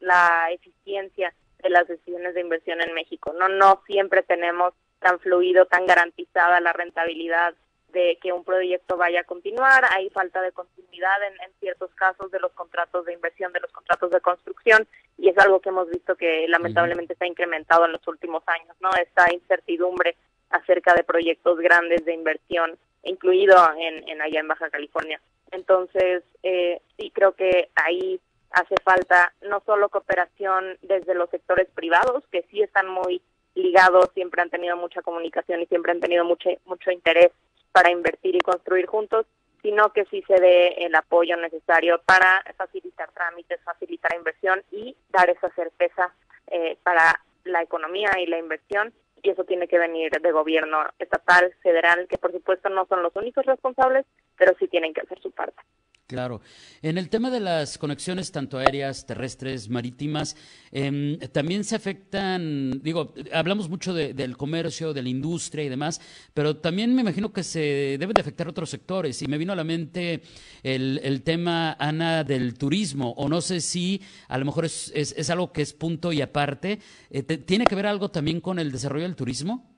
la 0.00 0.50
eficiencia 0.50 1.32
de 1.62 1.70
las 1.70 1.86
decisiones 1.86 2.34
de 2.34 2.40
inversión 2.40 2.80
en 2.80 2.92
México. 2.94 3.32
No, 3.38 3.48
no 3.48 3.82
siempre 3.86 4.22
tenemos 4.22 4.74
tan 4.98 5.20
fluido, 5.20 5.66
tan 5.66 5.86
garantizada 5.86 6.60
la 6.60 6.72
rentabilidad 6.72 7.54
de 7.92 8.18
que 8.20 8.32
un 8.32 8.44
proyecto 8.44 8.96
vaya 8.96 9.20
a 9.20 9.24
continuar. 9.24 9.84
Hay 9.92 10.10
falta 10.10 10.42
de 10.42 10.52
continuidad 10.52 11.22
en, 11.22 11.34
en, 11.40 11.52
ciertos 11.60 11.94
casos 11.94 12.30
de 12.30 12.40
los 12.40 12.52
contratos 12.52 13.04
de 13.06 13.12
inversión, 13.12 13.52
de 13.52 13.60
los 13.60 13.70
contratos 13.70 14.10
de 14.10 14.20
construcción, 14.20 14.86
y 15.16 15.28
es 15.28 15.38
algo 15.38 15.60
que 15.60 15.68
hemos 15.68 15.88
visto 15.88 16.16
que 16.16 16.46
lamentablemente 16.48 17.14
se 17.14 17.24
ha 17.24 17.28
incrementado 17.28 17.86
en 17.86 17.92
los 17.92 18.06
últimos 18.08 18.42
años, 18.46 18.76
¿no? 18.80 18.90
Esta 19.00 19.32
incertidumbre 19.32 20.16
acerca 20.50 20.94
de 20.94 21.04
proyectos 21.04 21.58
grandes 21.58 22.04
de 22.04 22.14
inversión 22.14 22.78
incluido 23.02 23.56
en, 23.78 24.08
en 24.08 24.20
allá 24.20 24.40
en 24.40 24.48
Baja 24.48 24.70
California. 24.70 25.20
Entonces, 25.50 26.22
eh, 26.42 26.80
sí 26.98 27.10
creo 27.10 27.32
que 27.32 27.70
ahí 27.74 28.20
hace 28.50 28.74
falta 28.82 29.32
no 29.42 29.62
solo 29.66 29.88
cooperación 29.88 30.78
desde 30.82 31.14
los 31.14 31.30
sectores 31.30 31.68
privados, 31.74 32.24
que 32.30 32.44
sí 32.50 32.62
están 32.62 32.88
muy 32.88 33.22
ligados, 33.54 34.10
siempre 34.14 34.42
han 34.42 34.50
tenido 34.50 34.76
mucha 34.76 35.02
comunicación 35.02 35.60
y 35.62 35.66
siempre 35.66 35.92
han 35.92 36.00
tenido 36.00 36.24
mucho, 36.24 36.50
mucho 36.64 36.90
interés 36.90 37.30
para 37.72 37.90
invertir 37.90 38.34
y 38.36 38.40
construir 38.40 38.86
juntos, 38.86 39.26
sino 39.62 39.92
que 39.92 40.04
sí 40.06 40.22
se 40.26 40.40
dé 40.40 40.68
el 40.84 40.94
apoyo 40.94 41.36
necesario 41.36 42.00
para 42.04 42.42
facilitar 42.56 43.10
trámites, 43.12 43.60
facilitar 43.64 44.14
inversión 44.14 44.62
y 44.70 44.96
dar 45.10 45.28
esa 45.30 45.50
certeza 45.50 46.14
eh, 46.48 46.76
para 46.82 47.20
la 47.44 47.62
economía 47.62 48.10
y 48.18 48.26
la 48.26 48.38
inversión 48.38 48.92
y 49.26 49.30
eso 49.30 49.44
tiene 49.44 49.66
que 49.66 49.78
venir 49.78 50.12
de 50.12 50.32
gobierno 50.32 50.84
estatal, 50.98 51.52
federal, 51.62 52.06
que 52.08 52.16
por 52.16 52.30
supuesto 52.30 52.68
no 52.68 52.86
son 52.86 53.02
los 53.02 53.14
únicos 53.16 53.44
responsables, 53.44 54.06
pero 54.36 54.54
sí 54.58 54.68
tienen 54.68 54.94
que 54.94 55.00
hacer 55.00 55.20
su 55.20 55.32
parte. 55.32 55.60
Claro. 56.06 56.40
En 56.82 56.98
el 56.98 57.10
tema 57.10 57.30
de 57.30 57.40
las 57.40 57.78
conexiones 57.78 58.30
tanto 58.30 58.58
aéreas, 58.58 59.06
terrestres, 59.06 59.68
marítimas, 59.68 60.36
em, 60.70 61.18
también 61.32 61.64
se 61.64 61.74
afectan, 61.74 62.80
digo, 62.80 63.12
hablamos 63.32 63.68
mucho 63.68 63.92
del 63.92 64.36
comercio, 64.36 64.92
de 64.92 65.02
la 65.02 65.08
industria 65.08 65.64
y 65.64 65.68
demás, 65.68 66.00
pero 66.32 66.58
también 66.58 66.94
me 66.94 67.00
imagino 67.00 67.32
que 67.32 67.42
se 67.42 67.96
deben 67.98 68.14
de 68.14 68.20
afectar 68.20 68.46
otros 68.46 68.70
sectores. 68.70 69.20
Y 69.20 69.26
me 69.26 69.36
vino 69.36 69.52
a 69.52 69.56
la 69.56 69.64
mente 69.64 70.20
el, 70.62 71.22
tema, 71.24 71.76
Ana, 71.76 72.22
del 72.22 72.56
turismo, 72.56 73.12
o 73.16 73.28
no 73.28 73.40
sé 73.40 73.60
si 73.60 74.00
a 74.28 74.38
lo 74.38 74.44
mejor 74.44 74.64
es, 74.64 74.92
es, 74.94 75.28
algo 75.30 75.52
que 75.52 75.62
es 75.62 75.72
punto 75.72 76.12
y 76.12 76.22
aparte. 76.22 76.78
Eh, 77.10 77.22
¿Tiene 77.22 77.64
que 77.64 77.74
ver 77.74 77.86
algo 77.86 78.10
también 78.10 78.40
con 78.40 78.60
el 78.60 78.70
desarrollo 78.70 79.02
del 79.02 79.16
turismo? 79.16 79.68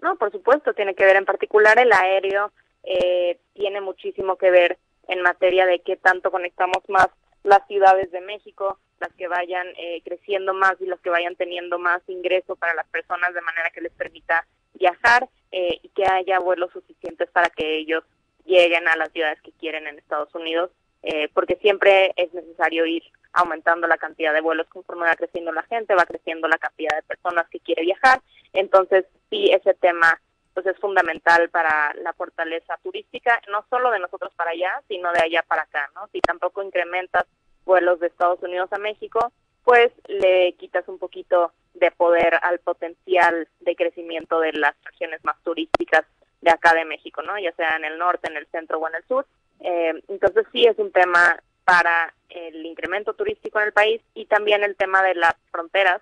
No, 0.00 0.14
por 0.16 0.30
supuesto, 0.30 0.72
tiene 0.72 0.94
que 0.94 1.04
ver 1.04 1.16
en 1.16 1.24
particular 1.24 1.76
el 1.80 1.92
aéreo, 1.92 2.52
eh, 2.84 3.40
tiene 3.54 3.80
muchísimo 3.80 4.36
que 4.36 4.50
ver 4.50 4.78
en 5.08 5.22
materia 5.22 5.66
de 5.66 5.80
qué 5.80 5.96
tanto 5.96 6.30
conectamos 6.30 6.82
más 6.88 7.08
las 7.42 7.66
ciudades 7.66 8.10
de 8.10 8.20
México, 8.20 8.78
las 9.00 9.12
que 9.14 9.28
vayan 9.28 9.66
eh, 9.76 10.00
creciendo 10.04 10.54
más 10.54 10.80
y 10.80 10.86
las 10.86 11.00
que 11.00 11.10
vayan 11.10 11.36
teniendo 11.36 11.78
más 11.78 12.02
ingreso 12.08 12.56
para 12.56 12.74
las 12.74 12.86
personas 12.88 13.34
de 13.34 13.42
manera 13.42 13.70
que 13.70 13.82
les 13.82 13.92
permita 13.92 14.46
viajar 14.74 15.28
eh, 15.52 15.78
y 15.82 15.88
que 15.90 16.06
haya 16.06 16.38
vuelos 16.38 16.72
suficientes 16.72 17.30
para 17.30 17.50
que 17.50 17.76
ellos 17.76 18.02
lleguen 18.44 18.88
a 18.88 18.96
las 18.96 19.12
ciudades 19.12 19.40
que 19.42 19.52
quieren 19.52 19.86
en 19.86 19.98
Estados 19.98 20.34
Unidos, 20.34 20.70
eh, 21.02 21.28
porque 21.34 21.56
siempre 21.56 22.12
es 22.16 22.32
necesario 22.32 22.86
ir 22.86 23.02
aumentando 23.32 23.86
la 23.86 23.98
cantidad 23.98 24.32
de 24.32 24.40
vuelos 24.40 24.66
conforme 24.68 25.06
va 25.06 25.16
creciendo 25.16 25.52
la 25.52 25.62
gente, 25.64 25.94
va 25.94 26.06
creciendo 26.06 26.48
la 26.48 26.58
cantidad 26.58 26.96
de 26.96 27.02
personas 27.02 27.48
que 27.50 27.60
quiere 27.60 27.82
viajar. 27.82 28.22
Entonces, 28.52 29.04
sí, 29.28 29.50
ese 29.52 29.74
tema 29.74 30.20
pues 30.54 30.66
es 30.66 30.78
fundamental 30.78 31.50
para 31.50 31.92
la 31.94 32.12
fortaleza 32.12 32.78
turística, 32.82 33.40
no 33.50 33.64
solo 33.68 33.90
de 33.90 33.98
nosotros 33.98 34.32
para 34.34 34.52
allá, 34.52 34.80
sino 34.88 35.12
de 35.12 35.20
allá 35.20 35.42
para 35.42 35.62
acá, 35.62 35.90
¿no? 35.94 36.08
Si 36.12 36.20
tampoco 36.20 36.62
incrementas 36.62 37.24
vuelos 37.64 37.98
de 37.98 38.06
Estados 38.06 38.42
Unidos 38.42 38.72
a 38.72 38.78
México, 38.78 39.32
pues 39.64 39.90
le 40.06 40.52
quitas 40.52 40.86
un 40.88 40.98
poquito 40.98 41.52
de 41.74 41.90
poder 41.90 42.38
al 42.42 42.60
potencial 42.60 43.48
de 43.60 43.74
crecimiento 43.74 44.38
de 44.38 44.52
las 44.52 44.74
regiones 44.84 45.24
más 45.24 45.36
turísticas 45.42 46.04
de 46.40 46.50
acá 46.50 46.72
de 46.74 46.84
México, 46.84 47.22
¿no? 47.22 47.38
Ya 47.38 47.52
sea 47.52 47.76
en 47.76 47.84
el 47.84 47.98
norte, 47.98 48.30
en 48.30 48.36
el 48.36 48.46
centro 48.46 48.78
o 48.78 48.88
en 48.88 48.94
el 48.94 49.04
sur. 49.04 49.26
Eh, 49.60 50.02
entonces 50.08 50.46
sí 50.52 50.66
es 50.66 50.78
un 50.78 50.92
tema 50.92 51.36
para 51.64 52.14
el 52.28 52.64
incremento 52.64 53.14
turístico 53.14 53.58
en 53.58 53.66
el 53.66 53.72
país 53.72 54.00
y 54.14 54.26
también 54.26 54.62
el 54.62 54.76
tema 54.76 55.02
de 55.02 55.14
las 55.14 55.34
fronteras 55.50 56.00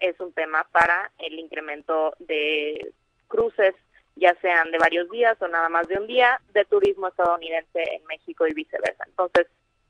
es 0.00 0.18
un 0.20 0.32
tema 0.32 0.66
para 0.72 1.10
el 1.18 1.38
incremento 1.38 2.14
de 2.18 2.92
cruces 3.28 3.74
ya 4.16 4.34
sean 4.40 4.70
de 4.70 4.78
varios 4.78 5.10
días 5.10 5.36
o 5.40 5.48
nada 5.48 5.68
más 5.68 5.88
de 5.88 5.98
un 5.98 6.06
día, 6.06 6.40
de 6.52 6.64
turismo 6.64 7.08
estadounidense 7.08 7.82
en 7.94 8.04
México 8.06 8.46
y 8.46 8.54
viceversa. 8.54 9.04
Entonces, 9.06 9.46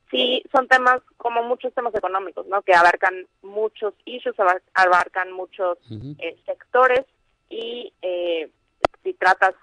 sí, 0.09 0.43
son 0.51 0.67
temas 0.67 1.01
como 1.17 1.43
muchos 1.43 1.73
temas 1.73 1.93
económicos, 1.95 2.45
¿no? 2.47 2.61
Que 2.61 2.73
abarcan 2.73 3.27
muchos 3.41 3.93
issues, 4.05 4.35
abarcan 4.73 5.31
muchos 5.31 5.77
eh, 6.19 6.37
sectores 6.45 7.05
y 7.49 7.93
eh, 8.01 8.49
si 9.03 9.13
tratas 9.13 9.53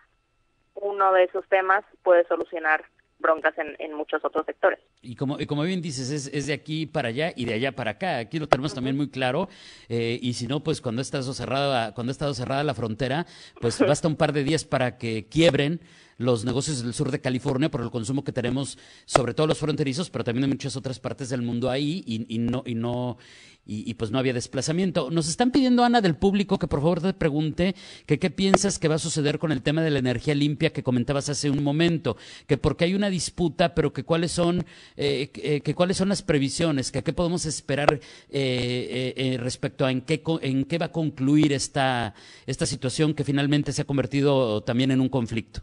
uno 0.75 1.13
de 1.13 1.25
esos 1.25 1.47
temas, 1.49 1.85
puedes 2.03 2.27
solucionar 2.29 2.85
broncas 3.23 3.55
en, 3.57 3.95
muchos 3.95 4.23
otros 4.25 4.45
sectores. 4.45 4.79
Y 5.01 5.17
como, 5.17 5.41
y 5.41 5.47
como 5.47 5.63
bien 5.63 5.81
dices, 5.81 6.11
es, 6.11 6.27
es, 6.27 6.47
de 6.47 6.53
aquí 6.53 6.87
para 6.87 7.09
allá 7.09 7.33
y 7.35 7.45
de 7.45 7.55
allá 7.55 7.73
para 7.73 7.93
acá. 7.93 8.19
Aquí 8.19 8.39
lo 8.39 8.49
tenemos 8.49 8.75
también 8.75 8.97
muy 8.97 9.09
claro. 9.09 9.49
Eh, 9.89 10.19
y 10.21 10.35
si 10.35 10.47
no, 10.47 10.63
pues 10.63 10.81
cuando 10.81 11.01
ha 11.01 11.03
estado 11.03 11.33
cerrada, 11.33 11.95
cuando 11.95 12.11
ha 12.11 12.13
estado 12.13 12.35
cerrada 12.35 12.65
la 12.65 12.75
frontera, 12.75 13.27
pues 13.61 13.79
basta 13.87 14.09
un 14.09 14.17
par 14.17 14.33
de 14.33 14.45
días 14.45 14.65
para 14.65 14.99
que 14.99 15.27
quiebren 15.29 15.81
los 16.23 16.45
negocios 16.45 16.83
del 16.83 16.95
sur 16.95 17.11
de 17.11 17.21
California 17.21 17.71
por 17.71 17.83
el 17.83 17.91
consumo 17.91 18.25
que 18.25 18.33
tenemos, 18.33 18.79
sobre 19.05 19.35
todo 19.35 19.47
los 19.47 19.59
fronterizos, 19.59 20.11
pero 20.11 20.25
también 20.25 20.45
en 20.45 20.51
muchas 20.51 20.77
otras 20.77 20.99
partes 20.99 21.29
del 21.29 21.43
mundo 21.43 21.71
ahí 21.71 22.03
y, 22.07 22.39
no 22.39 22.63
y 22.67 22.75
no 22.75 23.19
y, 23.65 23.95
pues 23.95 24.11
no 24.11 24.19
había 24.19 24.33
desplazamiento. 24.33 25.11
Nos 25.11 25.29
están 25.29 25.53
pidiendo 25.53 25.85
Ana 25.85 26.01
del 26.01 26.17
público 26.17 26.59
que 26.59 26.67
por 26.67 26.81
favor 26.81 27.01
te 27.01 27.13
pregunte 27.13 27.75
que 28.07 28.19
qué 28.19 28.31
piensas 28.31 28.79
que 28.79 28.89
va 28.89 28.97
a 28.97 28.99
suceder 28.99 29.39
con 29.39 29.53
el 29.53 29.63
tema 29.63 29.83
de 29.83 29.91
la 29.91 30.01
energía 30.01 30.35
limpia 30.35 30.73
que 30.73 30.83
comentabas 30.83 31.29
hace 31.29 31.49
un 31.49 31.63
momento, 31.63 32.17
que 32.47 32.57
porque 32.57 32.85
hay 32.85 32.95
una 32.95 33.11
disputa, 33.11 33.75
pero 33.75 33.93
que 33.93 34.05
cuáles 34.05 34.33
son 34.33 34.65
eh, 34.97 35.31
eh, 35.35 35.61
que 35.61 35.75
cuáles 35.75 35.97
son 35.97 36.09
las 36.09 36.23
previsiones, 36.23 36.91
que 36.91 37.03
qué 37.03 37.13
podemos 37.13 37.47
esperar 37.47 38.01
eh, 38.31 39.37
respecto 39.41 39.87
a 39.87 39.93
en 39.93 40.01
qué 40.01 40.23
en 40.43 40.65
qué 40.65 40.79
va 40.79 40.87
a 40.87 40.93
concluir 40.93 41.53
esta 41.53 42.15
esta 42.47 42.67
situación 42.67 43.15
que 43.15 43.25
finalmente 43.25 43.73
se 43.73 43.83
ha 43.83 43.85
convertido 43.85 44.63
también 44.63 44.91
en 44.91 45.01
un 45.01 45.09
conflicto. 45.09 45.63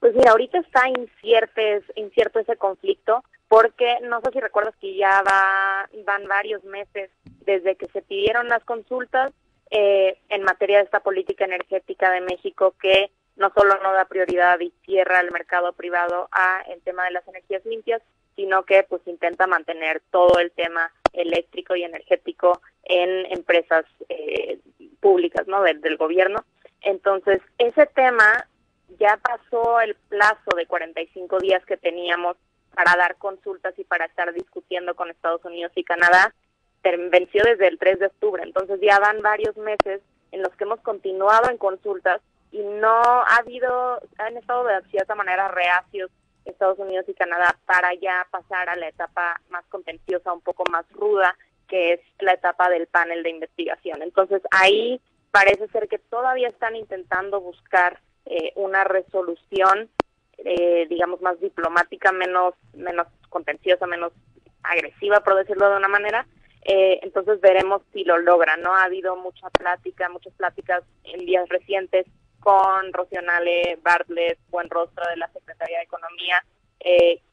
Pues 0.00 0.14
mira, 0.14 0.30
ahorita 0.30 0.58
está 0.58 0.88
incierto, 0.88 1.60
incierto 1.96 2.38
ese 2.38 2.56
conflicto 2.56 3.24
porque 3.48 3.98
no 4.02 4.20
sé 4.20 4.30
si 4.32 4.40
recuerdas 4.40 4.74
que 4.80 4.94
ya 4.94 5.22
va, 5.22 5.88
van 6.04 6.28
varios 6.28 6.62
meses 6.64 7.10
desde 7.46 7.76
que 7.76 7.86
se 7.88 8.02
pidieron 8.02 8.48
las 8.48 8.62
consultas 8.64 9.32
eh, 9.70 10.18
en 10.28 10.42
materia 10.42 10.78
de 10.78 10.84
esta 10.84 11.00
política 11.00 11.46
energética 11.46 12.10
de 12.10 12.20
México 12.20 12.74
que 12.80 13.10
no 13.36 13.50
solo 13.54 13.78
no 13.82 13.92
da 13.92 14.04
prioridad 14.04 14.60
y 14.60 14.72
cierra 14.84 15.20
el 15.20 15.30
mercado 15.30 15.72
privado 15.72 16.28
a 16.32 16.62
el 16.68 16.80
tema 16.82 17.04
de 17.04 17.12
las 17.12 17.26
energías 17.28 17.64
limpias, 17.64 18.02
sino 18.36 18.64
que 18.64 18.82
pues 18.82 19.00
intenta 19.06 19.46
mantener 19.46 20.02
todo 20.10 20.38
el 20.40 20.50
tema 20.52 20.92
eléctrico 21.12 21.74
y 21.74 21.84
energético 21.84 22.60
en 22.84 23.26
empresas 23.32 23.84
eh, 24.08 24.58
públicas, 25.00 25.46
¿no? 25.46 25.62
Del 25.62 25.96
gobierno. 25.96 26.44
Entonces, 26.82 27.40
ese 27.58 27.86
tema 27.86 28.46
ya 28.98 29.18
pasó 29.18 29.80
el 29.80 29.94
plazo 30.08 30.56
de 30.56 30.66
45 30.66 31.38
días 31.38 31.64
que 31.66 31.76
teníamos 31.76 32.36
para 32.74 32.96
dar 32.96 33.16
consultas 33.16 33.76
y 33.78 33.84
para 33.84 34.06
estar 34.06 34.32
discutiendo 34.32 34.94
con 34.94 35.10
Estados 35.10 35.44
Unidos 35.44 35.72
y 35.74 35.84
Canadá, 35.84 36.34
venció 37.10 37.42
desde 37.44 37.68
el 37.68 37.78
3 37.78 37.98
de 37.98 38.06
octubre. 38.06 38.42
Entonces 38.42 38.80
ya 38.80 38.98
van 38.98 39.20
varios 39.20 39.56
meses 39.56 40.00
en 40.32 40.42
los 40.42 40.54
que 40.56 40.64
hemos 40.64 40.80
continuado 40.80 41.50
en 41.50 41.58
consultas 41.58 42.20
y 42.50 42.58
no 42.62 43.02
ha 43.02 43.36
habido, 43.36 44.00
han 44.18 44.36
estado 44.36 44.64
de 44.64 44.80
cierta 44.90 45.14
manera 45.14 45.48
reacios 45.48 46.10
Estados 46.44 46.78
Unidos 46.78 47.04
y 47.08 47.14
Canadá 47.14 47.56
para 47.66 47.92
ya 47.94 48.26
pasar 48.30 48.68
a 48.70 48.76
la 48.76 48.88
etapa 48.88 49.40
más 49.50 49.64
contenciosa, 49.66 50.32
un 50.32 50.40
poco 50.40 50.64
más 50.70 50.90
ruda, 50.92 51.36
que 51.68 51.94
es 51.94 52.00
la 52.20 52.32
etapa 52.32 52.70
del 52.70 52.86
panel 52.86 53.22
de 53.22 53.30
investigación. 53.30 54.02
Entonces 54.02 54.40
ahí 54.50 55.00
parece 55.30 55.68
ser 55.68 55.88
que 55.88 55.98
todavía 55.98 56.48
están 56.48 56.74
intentando 56.74 57.40
buscar 57.40 58.00
eh, 58.30 58.52
una 58.56 58.84
resolución, 58.84 59.88
eh, 60.38 60.86
digamos, 60.90 61.22
más 61.22 61.40
diplomática, 61.40 62.12
menos, 62.12 62.54
menos 62.74 63.06
contenciosa, 63.30 63.86
menos 63.86 64.12
agresiva, 64.62 65.20
por 65.20 65.34
decirlo 65.36 65.70
de 65.70 65.78
una 65.78 65.88
manera. 65.88 66.26
Eh, 66.62 67.00
entonces 67.02 67.40
veremos 67.40 67.80
si 67.94 68.04
lo 68.04 68.18
logran, 68.18 68.60
¿no? 68.60 68.74
Ha 68.74 68.84
habido 68.84 69.16
mucha 69.16 69.48
plática, 69.50 70.10
muchas 70.10 70.34
pláticas 70.34 70.82
en 71.04 71.24
días 71.24 71.48
recientes 71.48 72.06
con 72.40 72.92
Rocionale 72.92 73.78
Bartlett, 73.82 74.38
buen 74.50 74.68
rostro 74.68 75.08
de 75.08 75.16
la 75.16 75.28
Secretaría 75.32 75.78
de 75.78 75.84
Economía, 75.84 76.44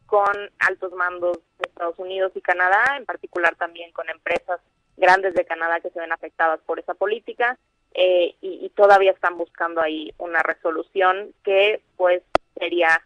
con 0.05 0.33
altos 0.59 0.93
mandos 0.93 1.37
de 1.59 1.67
Estados 1.67 1.99
Unidos 1.99 2.31
y 2.35 2.41
Canadá, 2.41 2.95
en 2.97 3.05
particular 3.05 3.55
también 3.55 3.91
con 3.91 4.09
empresas 4.09 4.59
grandes 4.97 5.33
de 5.33 5.45
Canadá 5.45 5.79
que 5.79 5.89
se 5.89 5.99
ven 5.99 6.11
afectadas 6.11 6.59
por 6.65 6.79
esa 6.79 6.93
política. 6.93 7.57
Eh, 7.97 8.35
y, 8.41 8.69
todavía 8.75 9.11
están 9.11 9.37
buscando 9.37 9.79
ahí 9.79 10.13
una 10.17 10.43
resolución 10.43 11.33
que 11.43 11.81
pues 11.95 12.21
sería 12.59 13.01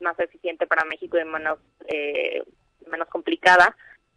más 0.00 0.18
eficiente 0.20 0.66
para 0.66 0.84
México 0.84 1.18
y 1.18 1.24
menos 1.24 1.58
eh, 1.88 2.42
menos 2.86 3.08
complicada 3.08 3.74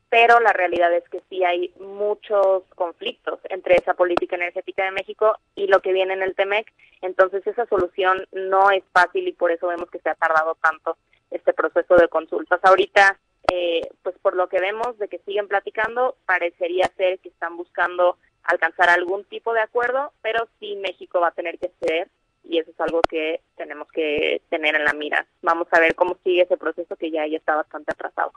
pero 0.09 0.39
la 0.39 0.53
realidad 0.53 0.93
es 0.93 1.07
que 1.09 1.21
sí 1.29 1.43
hay 1.43 1.73
muchos 1.79 2.63
conflictos 2.75 3.39
entre 3.49 3.75
esa 3.75 3.93
política 3.93 4.35
energética 4.35 4.85
de 4.85 4.91
México 4.91 5.37
y 5.55 5.67
lo 5.67 5.81
que 5.81 5.91
viene 5.91 6.13
en 6.13 6.23
el 6.23 6.35
TEMEC. 6.35 6.71
Entonces 7.01 7.45
esa 7.45 7.65
solución 7.65 8.25
no 8.31 8.71
es 8.71 8.83
fácil 8.93 9.27
y 9.27 9.33
por 9.33 9.51
eso 9.51 9.67
vemos 9.67 9.89
que 9.89 9.99
se 9.99 10.09
ha 10.09 10.15
tardado 10.15 10.55
tanto 10.61 10.97
este 11.29 11.53
proceso 11.53 11.95
de 11.97 12.07
consultas. 12.07 12.61
Ahorita, 12.63 13.19
eh, 13.51 13.81
pues 14.01 14.17
por 14.19 14.35
lo 14.35 14.47
que 14.47 14.61
vemos 14.61 14.97
de 14.97 15.09
que 15.09 15.19
siguen 15.19 15.49
platicando, 15.49 16.15
parecería 16.25 16.89
ser 16.95 17.19
que 17.19 17.29
están 17.29 17.57
buscando 17.57 18.17
alcanzar 18.47 18.89
algún 18.89 19.23
tipo 19.25 19.53
de 19.53 19.61
acuerdo, 19.61 20.13
pero 20.21 20.47
sí 20.59 20.75
México 20.77 21.19
va 21.19 21.29
a 21.29 21.33
tener 21.33 21.59
que 21.59 21.71
ceder 21.79 22.09
y 22.43 22.59
eso 22.59 22.71
es 22.71 22.79
algo 22.79 23.01
que 23.01 23.41
tenemos 23.55 23.87
que 23.89 24.41
tener 24.49 24.75
en 24.75 24.85
la 24.85 24.93
mira. 24.93 25.27
Vamos 25.41 25.67
a 25.71 25.79
ver 25.79 25.95
cómo 25.95 26.17
sigue 26.23 26.43
ese 26.43 26.57
proceso 26.57 26.95
que 26.95 27.11
ya, 27.11 27.27
ya 27.27 27.37
está 27.37 27.55
bastante 27.55 27.91
atrasado. 27.91 28.31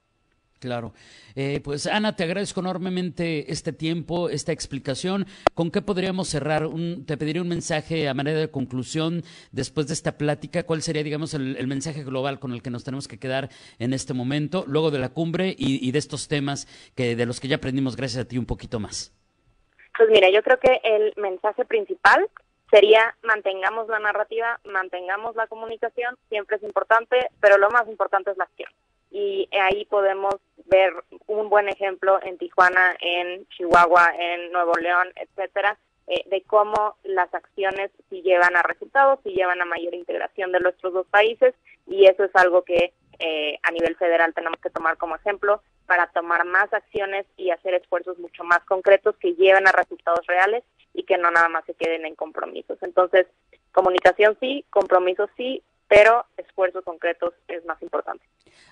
Claro. 0.58 0.92
Eh, 1.36 1.60
pues 1.64 1.86
Ana, 1.86 2.16
te 2.16 2.24
agradezco 2.24 2.60
enormemente 2.60 3.50
este 3.50 3.72
tiempo, 3.72 4.28
esta 4.28 4.52
explicación. 4.52 5.26
¿Con 5.54 5.70
qué 5.70 5.80
podríamos 5.80 6.28
cerrar? 6.28 6.66
Un, 6.66 7.06
te 7.06 7.16
pediría 7.16 7.40
un 7.40 7.48
mensaje 7.48 8.08
a 8.08 8.14
manera 8.14 8.38
de 8.38 8.50
conclusión 8.50 9.24
después 9.52 9.86
de 9.86 9.94
esta 9.94 10.18
plática. 10.18 10.64
¿Cuál 10.64 10.82
sería, 10.82 11.02
digamos, 11.02 11.32
el, 11.32 11.66
mensaje 11.66 12.04
global 12.04 12.40
con 12.40 12.52
el 12.52 12.62
que 12.62 12.68
nos 12.68 12.84
tenemos 12.84 13.08
que 13.08 13.18
quedar 13.18 13.48
en 13.78 13.94
este 13.94 14.12
momento, 14.12 14.64
luego 14.66 14.90
de 14.90 14.98
la 14.98 15.08
cumbre 15.08 15.54
y, 15.56 15.86
y 15.86 15.92
de 15.92 15.98
estos 15.98 16.28
temas 16.28 16.68
que 16.94 17.16
de 17.16 17.24
los 17.24 17.40
que 17.40 17.48
ya 17.48 17.56
aprendimos 17.56 17.96
gracias 17.96 18.24
a 18.24 18.28
ti 18.28 18.36
un 18.36 18.46
poquito 18.46 18.80
más? 18.80 19.14
Pues 19.96 20.08
mira, 20.10 20.30
yo 20.30 20.42
creo 20.42 20.58
que 20.58 20.80
el 20.84 21.12
mensaje 21.16 21.64
principal 21.64 22.28
sería 22.70 23.14
mantengamos 23.22 23.88
la 23.88 23.98
narrativa, 23.98 24.60
mantengamos 24.64 25.34
la 25.36 25.46
comunicación, 25.46 26.16
siempre 26.28 26.56
es 26.56 26.62
importante, 26.62 27.30
pero 27.40 27.58
lo 27.58 27.70
más 27.70 27.86
importante 27.88 28.30
es 28.30 28.36
la 28.36 28.44
acción. 28.44 28.70
y 29.12 29.48
ahí 29.50 29.86
podemos 29.86 30.36
ver 30.66 30.92
un 31.26 31.50
buen 31.50 31.68
ejemplo 31.68 32.20
en 32.22 32.38
Tijuana, 32.38 32.96
en 33.00 33.44
Chihuahua, 33.48 34.12
en 34.16 34.52
Nuevo 34.52 34.74
León, 34.74 35.08
etcétera, 35.16 35.76
eh, 36.06 36.24
de 36.26 36.42
cómo 36.42 36.96
las 37.04 37.32
acciones 37.34 37.90
sí 38.08 38.22
llevan 38.22 38.56
a 38.56 38.62
resultados, 38.62 39.20
sí 39.22 39.30
llevan 39.30 39.60
a 39.62 39.64
mayor 39.64 39.94
integración 39.94 40.50
de 40.52 40.60
nuestros 40.60 40.92
dos 40.92 41.06
países 41.06 41.54
y 41.86 42.06
eso 42.06 42.24
es 42.24 42.34
algo 42.34 42.62
que 42.62 42.92
eh, 43.18 43.58
a 43.62 43.70
nivel 43.70 43.96
federal 43.96 44.32
tenemos 44.34 44.60
que 44.60 44.70
tomar 44.70 44.96
como 44.96 45.16
ejemplo 45.16 45.62
para 45.90 46.06
tomar 46.06 46.44
más 46.44 46.72
acciones 46.72 47.26
y 47.36 47.50
hacer 47.50 47.74
esfuerzos 47.74 48.16
mucho 48.20 48.44
más 48.44 48.60
concretos 48.60 49.16
que 49.16 49.34
lleven 49.34 49.66
a 49.66 49.72
resultados 49.72 50.24
reales 50.28 50.62
y 50.94 51.02
que 51.02 51.18
no 51.18 51.32
nada 51.32 51.48
más 51.48 51.64
se 51.64 51.74
queden 51.74 52.06
en 52.06 52.14
compromisos. 52.14 52.78
Entonces, 52.82 53.26
comunicación 53.72 54.36
sí, 54.38 54.64
compromisos 54.70 55.28
sí, 55.36 55.64
pero 55.88 56.26
esfuerzos 56.36 56.84
concretos 56.84 57.34
es 57.48 57.64
más 57.64 57.82
importante. 57.82 58.24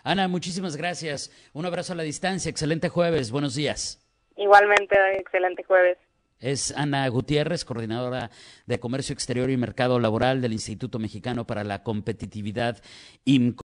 Ana, 0.05 0.29
muchísimas 0.29 0.77
gracias. 0.77 1.33
Un 1.55 1.67
abrazo 1.67 1.95
a 1.95 1.97
la 1.97 2.05
distancia. 2.05 2.51
Excelente 2.51 2.89
jueves. 2.89 3.33
Buenos 3.33 3.57
días. 3.57 4.01
Igualmente, 4.37 4.97
excelente 5.19 5.65
jueves. 5.65 5.99
Es 6.39 6.73
Ana 6.77 7.09
Gutiérrez, 7.09 7.65
coordinadora 7.65 8.31
de 8.67 8.79
Comercio 8.79 9.13
Exterior 9.13 9.51
y 9.51 9.57
Mercado 9.57 9.99
Laboral 9.99 10.41
del 10.41 10.53
Instituto 10.53 11.01
Mexicano 11.01 11.49
para 11.49 11.65
la 11.65 11.83
Competitividad 11.83 12.81
IMCO. 13.25 13.68